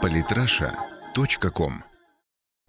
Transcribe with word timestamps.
Политраша.ком 0.00 1.72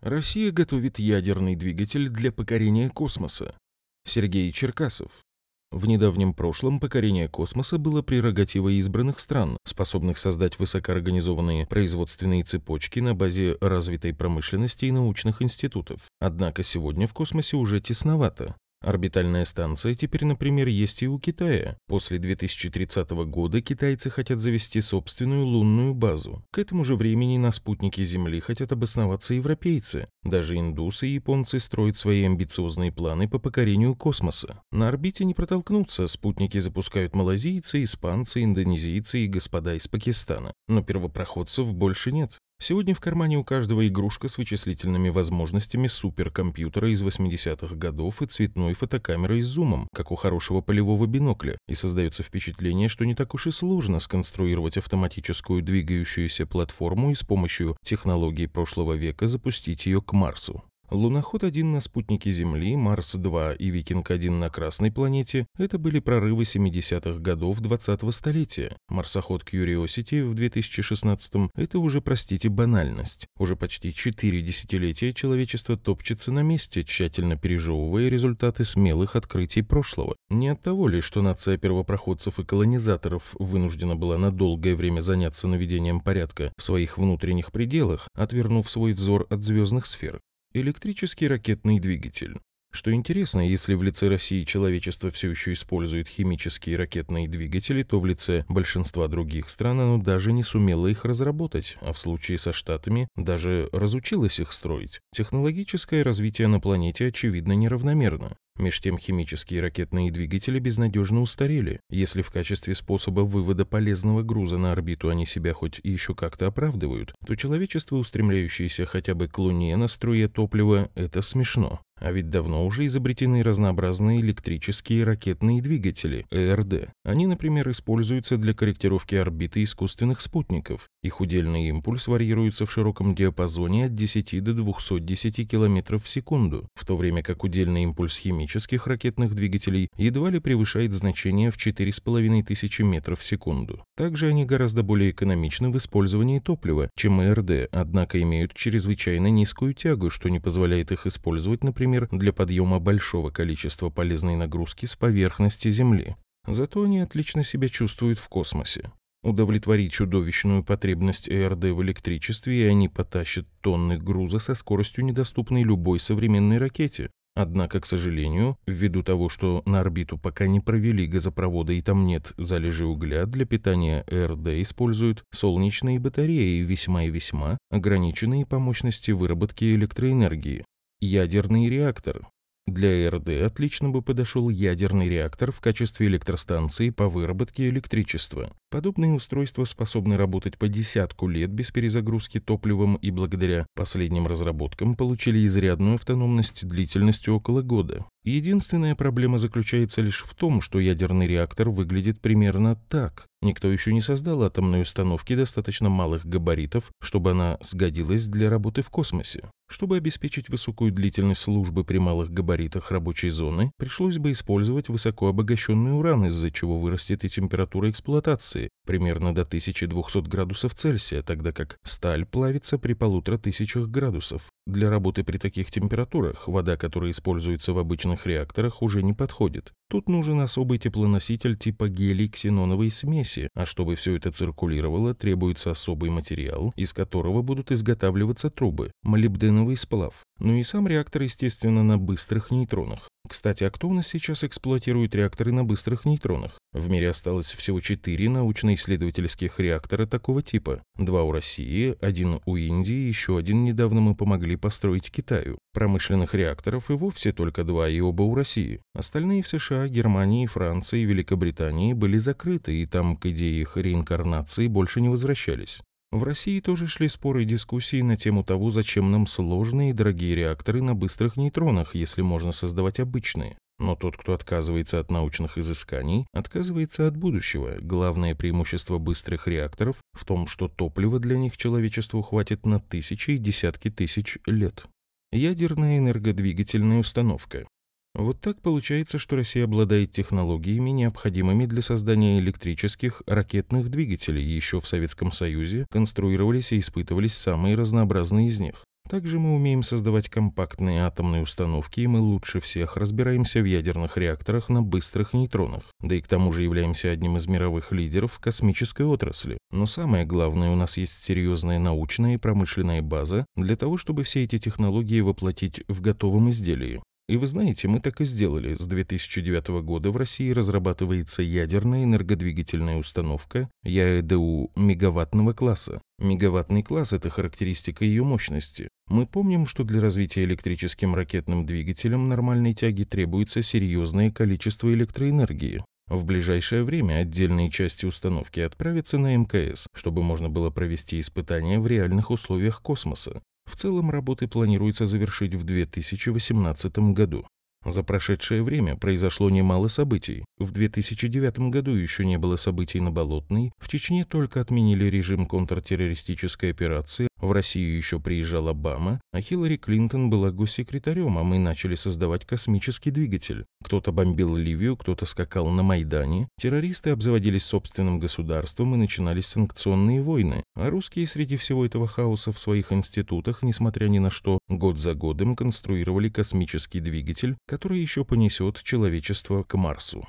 Россия 0.01 0.51
готовит 0.51 0.99
ядерный 0.99 1.55
двигатель 1.55 2.09
для 2.09 2.31
покорения 2.31 2.89
космоса. 2.89 3.55
Сергей 4.05 4.51
Черкасов. 4.51 5.23
В 5.71 5.87
недавнем 5.87 6.33
прошлом 6.33 6.79
покорение 6.79 7.27
космоса 7.27 7.79
было 7.79 8.01
прерогативой 8.03 8.75
избранных 8.75 9.19
стран, 9.19 9.57
способных 9.65 10.19
создать 10.19 10.59
высокоорганизованные 10.59 11.65
производственные 11.65 12.43
цепочки 12.43 12.99
на 12.99 13.15
базе 13.15 13.57
развитой 13.59 14.13
промышленности 14.13 14.85
и 14.85 14.91
научных 14.91 15.41
институтов. 15.41 16.01
Однако 16.19 16.61
сегодня 16.61 17.07
в 17.07 17.13
космосе 17.13 17.57
уже 17.57 17.79
тесновато. 17.79 18.55
Орбитальная 18.83 19.45
станция 19.45 19.93
теперь, 19.93 20.25
например, 20.25 20.67
есть 20.67 21.03
и 21.03 21.07
у 21.07 21.17
Китая. 21.17 21.77
После 21.87 22.19
2030 22.19 23.09
года 23.11 23.61
китайцы 23.61 24.09
хотят 24.09 24.41
завести 24.41 24.81
собственную 24.81 25.45
лунную 25.45 25.93
базу. 25.93 26.43
К 26.51 26.57
этому 26.57 26.83
же 26.83 26.97
времени 26.97 27.37
на 27.37 27.53
спутнике 27.53 28.03
Земли 28.03 28.41
хотят 28.41 28.73
обосноваться 28.73 29.35
европейцы. 29.35 30.09
Даже 30.23 30.57
индусы 30.57 31.07
и 31.07 31.13
японцы 31.13 31.61
строят 31.61 31.95
свои 31.95 32.25
амбициозные 32.25 32.91
планы 32.91 33.29
по 33.29 33.39
покорению 33.39 33.95
космоса. 33.95 34.61
На 34.69 34.89
орбите 34.89 35.23
не 35.23 35.33
протолкнуться, 35.33 36.07
спутники 36.07 36.57
запускают 36.57 37.15
малазийцы, 37.15 37.83
испанцы, 37.83 38.43
индонезийцы 38.43 39.19
и 39.19 39.27
господа 39.27 39.75
из 39.75 39.87
Пакистана. 39.87 40.51
Но 40.67 40.83
первопроходцев 40.83 41.73
больше 41.73 42.11
нет. 42.11 42.37
Сегодня 42.65 42.95
в 42.95 43.01
кармане 43.01 43.37
у 43.37 43.43
каждого 43.43 43.85
игрушка 43.85 44.29
с 44.29 44.37
вычислительными 44.37 45.09
возможностями 45.09 45.87
суперкомпьютера 45.87 46.89
из 46.93 47.03
80-х 47.03 47.75
годов 47.75 48.21
и 48.21 48.25
цветной 48.25 48.73
фотокамерой 48.73 49.41
с 49.41 49.47
зумом, 49.47 49.89
как 49.93 50.13
у 50.13 50.15
хорошего 50.15 50.61
полевого 50.61 51.05
бинокля, 51.05 51.57
и 51.67 51.75
создается 51.75 52.23
впечатление, 52.23 52.87
что 52.87 53.03
не 53.03 53.15
так 53.15 53.33
уж 53.33 53.47
и 53.47 53.51
сложно 53.51 53.99
сконструировать 53.99 54.77
автоматическую 54.77 55.61
двигающуюся 55.61 56.45
платформу 56.45 57.11
и 57.11 57.15
с 57.15 57.23
помощью 57.23 57.75
технологий 57.83 58.47
прошлого 58.47 58.93
века 58.93 59.27
запустить 59.27 59.85
ее 59.85 60.01
к 60.01 60.13
Марсу. 60.13 60.63
Луноход-1 60.93 61.63
на 61.63 61.79
спутнике 61.79 62.31
Земли, 62.31 62.75
Марс-2 62.75 63.57
и 63.57 63.71
Викинг-1 63.71 64.29
на 64.29 64.51
Красной 64.51 64.91
планете– 64.91 65.47
это 65.57 65.79
были 65.79 65.97
прорывы 65.97 66.43
70-х 66.43 67.19
годов 67.19 67.61
20-го 67.61 68.11
столетия. 68.11 68.77
Марсоход 68.89 69.43
Curiosity 69.43 70.23
в 70.23 70.35
2016-м– 70.35 71.49
это 71.55 71.79
уже, 71.79 71.99
простите, 71.99 72.49
банальность. 72.49 73.25
Уже 73.39 73.55
почти 73.55 73.91
четыре 73.91 74.43
десятилетия 74.43 75.13
человечество 75.13 75.77
топчется 75.77 76.31
на 76.31 76.43
месте, 76.43 76.83
тщательно 76.83 77.37
пережевывая 77.37 78.09
результаты 78.09 78.63
смелых 78.63 79.15
открытий 79.15 79.63
прошлого. 79.63 80.15
Не 80.29 80.49
от 80.49 80.61
того 80.61 80.87
ли, 80.87 81.01
что 81.01 81.23
нация 81.23 81.57
первопроходцев 81.57 82.37
и 82.37 82.43
колонизаторов 82.43 83.35
вынуждена 83.39 83.95
была 83.95 84.19
на 84.19 84.31
долгое 84.31 84.75
время 84.75 85.01
заняться 85.01 85.47
наведением 85.47 86.01
порядка 86.01 86.53
в 86.55 86.61
своих 86.61 86.99
внутренних 86.99 87.51
пределах, 87.51 88.07
отвернув 88.13 88.69
свой 88.69 88.91
взор 88.91 89.25
от 89.31 89.41
звездных 89.41 89.87
сфер. 89.87 90.21
Электрический 90.55 91.27
ракетный 91.27 91.79
двигатель. 91.79 92.37
Что 92.71 92.93
интересно, 92.93 93.39
если 93.39 93.73
в 93.73 93.81
лице 93.81 94.07
России 94.07 94.43
человечество 94.43 95.09
все 95.09 95.31
еще 95.31 95.53
использует 95.53 96.07
химические 96.07 96.77
ракетные 96.77 97.27
двигатели, 97.27 97.81
то 97.81 97.99
в 97.99 98.05
лице 98.05 98.45
большинства 98.47 99.07
других 99.07 99.49
стран 99.49 99.79
оно 99.79 99.97
даже 99.97 100.31
не 100.31 100.43
сумело 100.43 100.85
их 100.85 101.05
разработать, 101.05 101.77
а 101.81 101.91
в 101.91 101.97
случае 101.97 102.37
со 102.37 102.53
Штатами 102.53 103.07
даже 103.15 103.67
разучилось 103.71 104.39
их 104.39 104.53
строить. 104.53 105.01
Технологическое 105.11 106.03
развитие 106.03 106.47
на 106.47 106.59
планете 106.59 107.07
очевидно 107.07 107.53
неравномерно. 107.53 108.37
Меж 108.57 108.79
тем 108.79 108.97
химические 108.99 109.61
ракетные 109.61 110.11
двигатели 110.11 110.59
безнадежно 110.59 111.21
устарели. 111.21 111.79
Если 111.89 112.21
в 112.21 112.29
качестве 112.29 112.75
способа 112.75 113.21
вывода 113.21 113.65
полезного 113.65 114.21
груза 114.21 114.57
на 114.57 114.71
орбиту 114.71 115.09
они 115.09 115.25
себя 115.25 115.53
хоть 115.53 115.79
и 115.81 115.89
еще 115.89 116.13
как-то 116.13 116.47
оправдывают, 116.47 117.13
то 117.25 117.35
человечество, 117.35 117.95
устремляющееся 117.95 118.85
хотя 118.85 119.15
бы 119.15 119.27
к 119.27 119.39
Луне 119.39 119.75
на 119.75 119.87
струе 119.87 120.27
топлива, 120.27 120.89
это 120.93 121.21
смешно. 121.21 121.81
А 121.99 122.11
ведь 122.11 122.29
давно 122.29 122.65
уже 122.65 122.85
изобретены 122.85 123.43
разнообразные 123.43 124.19
электрические 124.19 125.03
ракетные 125.03 125.61
двигатели, 125.61 126.25
ЭРД. 126.31 126.89
Они, 127.05 127.27
например, 127.27 127.69
используются 127.69 128.37
для 128.37 128.53
корректировки 128.53 129.15
орбиты 129.15 129.63
искусственных 129.63 130.19
спутников. 130.19 130.89
Их 131.01 131.21
удельный 131.21 131.69
импульс 131.69 132.07
варьируется 132.07 132.65
в 132.65 132.71
широком 132.71 133.15
диапазоне 133.15 133.85
от 133.85 133.93
10 133.93 134.43
до 134.43 134.53
210 134.53 135.49
км 135.49 135.97
в 135.97 136.09
секунду, 136.09 136.67
в 136.75 136.85
то 136.85 136.97
время 136.97 137.23
как 137.23 137.43
удельный 137.43 137.83
импульс 137.83 138.17
химических 138.17 138.87
ракетных 138.87 139.35
двигателей 139.35 139.89
едва 139.95 140.29
ли 140.29 140.39
превышает 140.39 140.91
значение 140.93 141.51
в 141.51 141.57
4500 141.57 142.79
метров 142.79 143.19
в 143.19 143.25
секунду. 143.25 143.83
Также 143.95 144.27
они 144.27 144.45
гораздо 144.45 144.83
более 144.83 145.11
экономичны 145.11 145.69
в 145.69 145.77
использовании 145.77 146.39
топлива, 146.39 146.89
чем 146.97 147.21
ЭРД, 147.21 147.69
однако 147.71 148.21
имеют 148.21 148.53
чрезвычайно 148.53 149.27
низкую 149.27 149.73
тягу, 149.73 150.09
что 150.09 150.29
не 150.29 150.39
позволяет 150.39 150.91
их 150.91 151.05
использовать, 151.05 151.63
например, 151.63 151.82
например, 151.85 152.07
для 152.11 152.33
подъема 152.33 152.79
большого 152.79 153.29
количества 153.29 153.89
полезной 153.89 154.35
нагрузки 154.35 154.85
с 154.85 154.95
поверхности 154.95 155.69
Земли. 155.69 156.15
Зато 156.47 156.83
они 156.83 156.99
отлично 156.99 157.43
себя 157.43 157.69
чувствуют 157.69 158.19
в 158.19 158.27
космосе. 158.29 158.91
Удовлетворить 159.23 159.93
чудовищную 159.93 160.63
потребность 160.63 161.29
ЭРД 161.29 161.65
в 161.65 161.81
электричестве, 161.81 162.61
и 162.61 162.65
они 162.65 162.89
потащат 162.89 163.45
тонны 163.61 163.97
груза 163.97 164.39
со 164.39 164.53
скоростью, 164.53 165.05
недоступной 165.05 165.63
любой 165.63 165.99
современной 165.99 166.57
ракете. 166.57 167.09
Однако, 167.35 167.79
к 167.79 167.85
сожалению, 167.85 168.57
ввиду 168.67 169.01
того, 169.01 169.27
что 169.27 169.63
на 169.65 169.79
орбиту 169.79 170.17
пока 170.17 170.45
не 170.45 170.59
провели 170.59 171.07
газопровода 171.07 171.73
и 171.73 171.81
там 171.81 172.05
нет 172.05 172.33
залежи 172.37 172.85
угля, 172.85 173.25
для 173.25 173.45
питания 173.45 174.03
ЭРД 174.07 174.61
используют 174.61 175.23
солнечные 175.31 175.99
батареи, 175.99 176.61
весьма 176.61 177.05
и 177.05 177.09
весьма 177.09 177.57
ограниченные 177.71 178.45
по 178.45 178.59
мощности 178.59 179.11
выработки 179.11 179.73
электроэнергии. 179.73 180.63
Ядерный 181.05 181.67
реактор. 181.67 182.29
Для 182.65 183.09
РД 183.11 183.27
отлично 183.45 183.89
бы 183.89 184.01
подошел 184.01 184.47
ядерный 184.47 185.09
реактор 185.09 185.51
в 185.51 185.59
качестве 185.59 186.07
электростанции 186.07 186.91
по 186.91 187.09
выработке 187.09 187.67
электричества. 187.67 188.53
Подобные 188.69 189.11
устройства 189.11 189.65
способны 189.65 190.15
работать 190.15 190.57
по 190.57 190.69
десятку 190.69 191.27
лет 191.27 191.51
без 191.51 191.71
перезагрузки 191.71 192.39
топливом 192.39 192.95
и 192.95 193.11
благодаря 193.11 193.67
последним 193.75 194.27
разработкам 194.27 194.95
получили 194.95 195.45
изрядную 195.45 195.95
автономность 195.95 196.65
длительностью 196.65 197.35
около 197.35 197.61
года. 197.63 198.05
Единственная 198.23 198.95
проблема 198.95 199.37
заключается 199.37 200.01
лишь 200.01 200.23
в 200.23 200.33
том, 200.33 200.61
что 200.61 200.79
ядерный 200.79 201.27
реактор 201.27 201.69
выглядит 201.69 202.21
примерно 202.21 202.77
так. 202.87 203.25
Никто 203.41 203.69
еще 203.69 203.91
не 203.91 203.99
создал 203.99 204.43
атомной 204.43 204.83
установки 204.83 205.35
достаточно 205.35 205.89
малых 205.89 206.25
габаритов, 206.25 206.89
чтобы 207.01 207.31
она 207.31 207.57
сгодилась 207.61 208.27
для 208.27 208.49
работы 208.49 208.81
в 208.81 208.89
космосе. 208.89 209.49
Чтобы 209.69 209.97
обеспечить 209.97 210.47
высокую 210.47 210.93
длительность 210.93 211.41
службы 211.41 211.83
при 211.83 211.97
малых 211.97 212.31
габаритах 212.31 212.91
рабочей 212.91 213.29
зоны, 213.29 213.71
пришлось 213.77 214.17
бы 214.17 214.31
использовать 214.31 214.87
высокообогащенный 214.87 215.97
уран, 215.97 216.25
из-за 216.27 216.49
чего 216.51 216.79
вырастет 216.79 217.25
и 217.25 217.29
температура 217.29 217.89
эксплуатации, 217.89 218.69
примерно 218.85 219.35
до 219.35 219.41
1200 219.41 220.29
градусов 220.29 220.75
Цельсия, 220.75 221.23
тогда 221.23 221.51
как 221.51 221.77
сталь 221.83 222.25
плавится 222.25 222.77
при 222.77 222.93
полутора 222.93 223.37
тысячах 223.37 223.89
градусов. 223.89 224.43
Для 224.65 224.89
работы 224.89 225.23
при 225.23 225.37
таких 225.37 225.71
температурах 225.71 226.47
вода, 226.47 226.77
которая 226.77 227.11
используется 227.11 227.73
в 227.73 227.79
обычных 227.79 228.25
реакторах, 228.25 228.81
уже 228.81 229.03
не 229.03 229.13
подходит. 229.13 229.73
Тут 229.93 230.09
нужен 230.09 230.39
особый 230.39 230.79
теплоноситель 230.79 231.55
типа 231.55 231.87
гелий-ксеноновой 231.87 232.89
смеси, 232.89 233.47
а 233.53 233.67
чтобы 233.67 233.93
все 233.93 234.15
это 234.15 234.31
циркулировало, 234.31 235.13
требуется 235.13 235.69
особый 235.69 236.09
материал, 236.09 236.73
из 236.75 236.93
которого 236.93 237.43
будут 237.43 237.71
изготавливаться 237.71 238.49
трубы– 238.49 238.89
молибденовый 239.03 239.77
сплав. 239.77 240.23
Ну 240.39 240.55
и 240.55 240.63
сам 240.63 240.87
реактор, 240.87 241.21
естественно, 241.21 241.83
на 241.83 241.99
быстрых 241.99 242.49
нейтронах. 242.49 243.07
Кстати, 243.29 243.63
а 243.63 243.69
кто 243.69 243.87
у 243.87 243.93
нас 243.93 244.07
сейчас 244.07 244.43
эксплуатирует 244.43 245.15
реакторы 245.15 245.53
на 245.53 245.63
быстрых 245.63 246.05
нейтронах? 246.05 246.57
В 246.73 246.89
мире 246.89 247.09
осталось 247.09 247.53
всего 247.53 247.79
четыре 247.79 248.29
научно-исследовательских 248.29 249.59
реактора 249.59 250.05
такого 250.05 250.41
типа. 250.41 250.83
Два 250.97 251.23
у 251.23 251.31
России, 251.31 251.95
один 252.01 252.41
у 252.45 252.57
Индии, 252.57 253.07
еще 253.07 253.37
один 253.37 253.63
недавно 253.63 254.01
мы 254.01 254.15
помогли 254.15 254.57
построить 254.57 255.09
Китаю. 255.09 255.57
Промышленных 255.71 256.33
реакторов 256.33 256.89
и 256.89 256.93
вовсе 256.93 257.31
только 257.31 257.63
два, 257.63 257.87
и 257.87 258.01
оба 258.01 258.23
у 258.23 258.35
России. 258.35 258.81
Остальные 258.93 259.43
в 259.43 259.47
США, 259.47 259.82
Германии, 259.87 260.45
Франции 260.45 261.03
Великобритании 261.03 261.93
были 261.93 262.17
закрыты, 262.17 262.75
и 262.81 262.85
там 262.85 263.17
к 263.17 263.25
идее 263.27 263.61
их 263.61 263.77
реинкарнации 263.77 264.67
больше 264.67 265.01
не 265.01 265.09
возвращались. 265.09 265.79
В 266.11 266.21
России 266.23 266.59
тоже 266.59 266.87
шли 266.87 267.09
споры 267.09 267.41
и 267.41 267.45
дискуссии 267.45 268.01
на 268.01 268.15
тему 268.15 268.43
того, 268.43 268.69
зачем 268.69 269.09
нам 269.09 269.25
сложные 269.25 269.89
и 269.89 269.93
дорогие 269.93 270.35
реакторы 270.35 270.81
на 270.83 270.93
быстрых 270.93 271.37
нейтронах, 271.37 271.95
если 271.95 272.21
можно 272.21 272.51
создавать 272.51 272.99
обычные. 272.99 273.57
Но 273.79 273.95
тот, 273.95 274.15
кто 274.17 274.33
отказывается 274.33 274.99
от 274.99 275.09
научных 275.09 275.57
изысканий, 275.57 276.27
отказывается 276.31 277.07
от 277.07 277.17
будущего. 277.17 277.77
Главное 277.81 278.35
преимущество 278.35 278.99
быстрых 278.99 279.47
реакторов 279.47 279.97
в 280.13 280.23
том, 280.25 280.45
что 280.45 280.67
топлива 280.67 281.19
для 281.19 281.37
них 281.37 281.57
человечеству 281.57 282.21
хватит 282.21 282.65
на 282.65 282.79
тысячи 282.79 283.31
и 283.31 283.37
десятки 283.37 283.89
тысяч 283.89 284.37
лет. 284.45 284.85
Ядерная 285.31 285.97
энергодвигательная 285.97 286.99
установка. 286.99 287.67
Вот 288.15 288.39
так 288.41 288.61
получается, 288.61 289.17
что 289.17 289.35
Россия 289.35 289.63
обладает 289.63 290.11
технологиями, 290.11 290.91
необходимыми 290.91 291.65
для 291.65 291.81
создания 291.81 292.37
электрических 292.37 293.23
ракетных 293.25 293.89
двигателей. 293.89 294.43
Еще 294.43 294.79
в 294.79 294.87
Советском 294.87 295.31
Союзе 295.31 295.87
конструировались 295.89 296.73
и 296.73 296.79
испытывались 296.79 297.35
самые 297.35 297.75
разнообразные 297.75 298.47
из 298.47 298.59
них. 298.59 298.85
Также 299.09 299.37
мы 299.37 299.55
умеем 299.55 299.83
создавать 299.83 300.29
компактные 300.29 301.05
атомные 301.05 301.41
установки, 301.41 302.01
и 302.01 302.07
мы 302.07 302.19
лучше 302.19 302.59
всех 302.61 302.97
разбираемся 302.97 303.61
в 303.61 303.65
ядерных 303.65 304.15
реакторах 304.15 304.69
на 304.69 304.81
быстрых 304.81 305.33
нейтронах. 305.33 305.83
Да 305.99 306.15
и 306.15 306.21
к 306.21 306.27
тому 306.27 306.53
же 306.53 306.63
являемся 306.63 307.09
одним 307.09 307.37
из 307.37 307.47
мировых 307.47 307.91
лидеров 307.91 308.33
в 308.33 308.39
космической 308.39 309.05
отрасли. 309.05 309.57
Но 309.71 309.87
самое 309.87 310.23
главное, 310.23 310.71
у 310.71 310.75
нас 310.75 310.97
есть 310.97 311.23
серьезная 311.23 311.79
научная 311.79 312.35
и 312.35 312.37
промышленная 312.37 313.01
база 313.01 313.45
для 313.55 313.75
того, 313.75 313.97
чтобы 313.97 314.23
все 314.23 314.43
эти 314.43 314.57
технологии 314.57 315.19
воплотить 315.19 315.83
в 315.87 315.99
готовом 315.99 316.49
изделии. 316.51 317.01
И 317.29 317.37
вы 317.37 317.47
знаете, 317.47 317.87
мы 317.87 318.01
так 318.01 318.19
и 318.19 318.25
сделали. 318.25 318.73
С 318.73 318.85
2009 318.85 319.81
года 319.81 320.11
в 320.11 320.17
России 320.17 320.51
разрабатывается 320.51 321.41
ядерная 321.41 322.03
энергодвигательная 322.03 322.97
установка 322.97 323.69
ЯЭДУ 323.83 324.71
мегаваттного 324.75 325.53
класса. 325.53 326.01
Мегаваттный 326.19 326.83
класс– 326.83 327.13
это 327.13 327.29
характеристика 327.29 328.03
ее 328.03 328.23
мощности. 328.23 328.89
Мы 329.07 329.25
помним, 329.25 329.67
что 329.67 329.85
для 329.85 330.01
развития 330.01 330.43
электрическим 330.43 331.15
ракетным 331.15 331.65
двигателем 331.65 332.27
нормальной 332.27 332.73
тяги 332.73 333.05
требуется 333.05 333.61
серьезное 333.61 334.29
количество 334.29 334.93
электроэнергии. 334.93 335.83
В 336.07 336.25
ближайшее 336.25 336.83
время 336.83 337.19
отдельные 337.19 337.71
части 337.71 338.05
установки 338.05 338.59
отправятся 338.59 339.17
на 339.17 339.35
МКС, 339.37 339.87
чтобы 339.95 340.21
можно 340.21 340.49
было 340.49 340.69
провести 340.69 341.21
испытания 341.21 341.79
в 341.79 341.87
реальных 341.87 342.29
условиях 342.31 342.81
космоса. 342.81 343.41
В 343.65 343.75
целом 343.75 344.09
работы 344.09 344.47
планируется 344.47 345.05
завершить 345.05 345.55
в 345.55 345.63
2018 345.63 346.97
году. 347.13 347.45
За 347.85 348.01
прошедшее 348.01 348.63
время 348.63 348.95
произошло 348.95 349.49
немало 349.49 349.87
событий. 349.87 350.45
В 350.57 350.71
2009 350.71 351.69
году 351.69 351.91
еще 351.91 352.25
не 352.25 352.37
было 352.37 352.55
событий 352.55 353.01
на 353.01 353.11
Болотной, 353.11 353.71
в 353.77 353.89
Чечне 353.89 354.23
только 354.23 354.61
отменили 354.61 355.05
режим 355.05 355.45
контртеррористической 355.45 356.71
операции, 356.71 357.27
в 357.43 357.51
Россию 357.51 357.97
еще 357.97 358.19
приезжал 358.19 358.69
Обама, 358.69 359.19
а 359.31 359.41
Хиллари 359.41 359.75
Клинтон 359.75 360.29
была 360.29 360.51
госсекретарем, 360.51 361.37
а 361.37 361.43
мы 361.43 361.59
начали 361.59 361.95
создавать 361.95 362.45
космический 362.45 363.11
двигатель. 363.11 363.65
Кто-то 363.83 364.11
бомбил 364.11 364.55
Ливию, 364.55 364.95
кто-то 364.95 365.25
скакал 365.25 365.69
на 365.69 365.83
Майдане, 365.83 366.47
террористы 366.57 367.09
обзаводились 367.09 367.65
собственным 367.65 368.19
государством 368.19 368.95
и 368.95 368.97
начинались 368.97 369.47
санкционные 369.47 370.21
войны, 370.21 370.63
а 370.75 370.89
русские 370.89 371.27
среди 371.27 371.57
всего 371.57 371.85
этого 371.85 372.07
хаоса 372.07 372.51
в 372.51 372.59
своих 372.59 372.93
институтах, 372.93 373.61
несмотря 373.61 374.07
ни 374.07 374.19
на 374.19 374.31
что, 374.31 374.59
год 374.69 374.97
за 374.97 375.13
годом 375.13 375.55
конструировали 375.55 376.29
космический 376.29 377.01
двигатель, 377.01 377.57
который 377.67 377.99
еще 377.99 378.23
понесет 378.23 378.81
человечество 378.81 379.63
к 379.63 379.75
Марсу. 379.77 380.25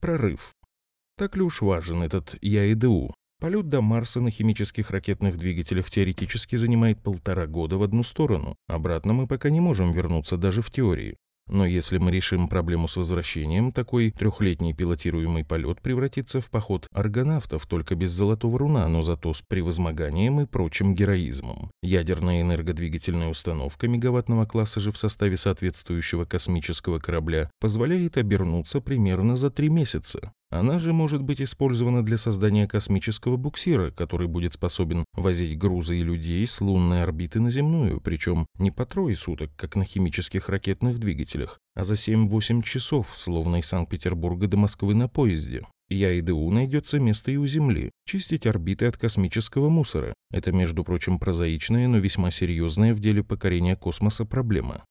Прорыв. 0.00 0.52
Так 1.18 1.36
ли 1.36 1.42
уж 1.42 1.60
важен 1.60 2.02
этот 2.02 2.36
ЯИДУ? 2.40 3.14
Полет 3.38 3.68
до 3.68 3.82
Марса 3.82 4.22
на 4.22 4.30
химических 4.30 4.90
ракетных 4.90 5.36
двигателях 5.36 5.90
теоретически 5.90 6.56
занимает 6.56 7.02
полтора 7.02 7.46
года 7.46 7.76
в 7.76 7.82
одну 7.82 8.02
сторону. 8.02 8.56
Обратно 8.66 9.12
мы 9.12 9.26
пока 9.26 9.50
не 9.50 9.60
можем 9.60 9.92
вернуться 9.92 10.38
даже 10.38 10.62
в 10.62 10.70
теории. 10.70 11.16
Но 11.48 11.64
если 11.64 11.98
мы 11.98 12.10
решим 12.10 12.48
проблему 12.48 12.88
с 12.88 12.96
возвращением, 12.96 13.70
такой 13.70 14.10
трехлетний 14.10 14.72
пилотируемый 14.72 15.44
полет 15.44 15.80
превратится 15.80 16.40
в 16.40 16.50
поход 16.50 16.88
аргонавтов, 16.92 17.66
только 17.66 17.94
без 17.94 18.10
золотого 18.10 18.58
руна, 18.58 18.88
но 18.88 19.02
зато 19.02 19.32
с 19.32 19.42
превозмоганием 19.42 20.40
и 20.40 20.46
прочим 20.46 20.94
героизмом. 20.94 21.70
Ядерная 21.82 22.40
энергодвигательная 22.40 23.28
установка 23.28 23.86
мегаваттного 23.86 24.46
класса 24.46 24.80
же 24.80 24.90
в 24.90 24.98
составе 24.98 25.36
соответствующего 25.36 26.24
космического 26.24 26.98
корабля 26.98 27.48
позволяет 27.60 28.16
обернуться 28.16 28.80
примерно 28.80 29.36
за 29.36 29.50
три 29.50 29.68
месяца. 29.68 30.32
Она 30.58 30.78
же 30.78 30.94
может 30.94 31.22
быть 31.22 31.42
использована 31.42 32.02
для 32.02 32.16
создания 32.16 32.66
космического 32.66 33.36
буксира, 33.36 33.90
который 33.90 34.26
будет 34.26 34.54
способен 34.54 35.04
возить 35.12 35.58
грузы 35.58 35.98
и 35.98 36.02
людей 36.02 36.46
с 36.46 36.60
лунной 36.62 37.02
орбиты 37.02 37.40
на 37.40 37.50
земную, 37.50 38.00
причем 38.00 38.46
не 38.58 38.70
по 38.70 38.86
трое 38.86 39.16
суток, 39.16 39.50
как 39.56 39.76
на 39.76 39.84
химических 39.84 40.48
ракетных 40.48 40.98
двигателях, 40.98 41.58
а 41.74 41.84
за 41.84 41.94
7-8 41.94 42.62
часов, 42.62 43.12
словно 43.14 43.56
из 43.56 43.66
Санкт-Петербурга 43.66 44.48
до 44.48 44.56
Москвы 44.56 44.94
на 44.94 45.08
поезде. 45.08 45.66
ЯИДУ 45.88 46.50
найдется 46.50 46.98
место 46.98 47.30
и 47.30 47.36
у 47.36 47.46
Земли. 47.46 47.92
Чистить 48.06 48.46
орбиты 48.46 48.86
от 48.86 48.96
космического 48.96 49.68
мусора. 49.68 50.14
Это, 50.32 50.52
между 50.52 50.84
прочим, 50.84 51.18
прозаичная, 51.18 51.86
но 51.86 51.98
весьма 51.98 52.30
серьезная 52.30 52.94
в 52.94 53.00
деле 53.00 53.22
покорения 53.22 53.76
космоса 53.76 54.24
проблема. 54.24 54.84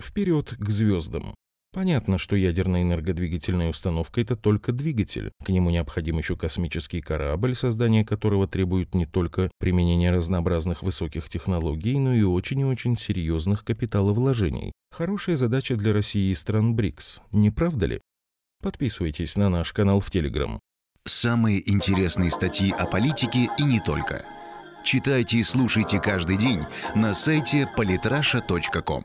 Вперед 0.00 0.54
к 0.58 0.68
звездам. 0.70 1.34
Понятно, 1.72 2.18
что 2.18 2.34
ядерная 2.34 2.82
энергодвигательная 2.82 3.70
установка– 3.70 4.20
это 4.22 4.34
только 4.34 4.72
двигатель. 4.72 5.30
К 5.44 5.50
нему 5.50 5.70
необходим 5.70 6.18
еще 6.18 6.36
космический 6.36 7.00
корабль, 7.00 7.54
создание 7.54 8.04
которого 8.04 8.48
требует 8.48 8.94
не 8.94 9.06
только 9.06 9.50
применения 9.58 10.10
разнообразных 10.10 10.82
высоких 10.82 11.28
технологий, 11.28 11.96
но 11.98 12.12
и 12.12 12.22
очень 12.22 12.60
и 12.60 12.64
очень 12.64 12.96
серьезных 12.96 13.64
капиталовложений. 13.64 14.72
Хорошая 14.90 15.36
задача 15.36 15.76
для 15.76 15.92
России 15.92 16.30
и 16.30 16.34
стран 16.34 16.74
БРИКС, 16.74 17.20
не 17.30 17.50
правда 17.50 17.86
ли? 17.86 18.00
Подписывайтесь 18.60 19.36
на 19.36 19.48
наш 19.48 19.72
канал 19.72 20.00
в 20.00 20.10
Телеграм. 20.10 20.58
Самые 21.06 21.68
интересные 21.70 22.32
статьи 22.32 22.72
о 22.72 22.86
политике 22.86 23.48
и 23.58 23.62
не 23.62 23.80
только. 23.80 24.24
Читайте 24.84 25.38
и 25.38 25.44
слушайте 25.44 26.00
каждый 26.00 26.36
день 26.36 26.60
на 26.96 27.14
сайте 27.14 27.68
polytrasha.com. 27.76 29.02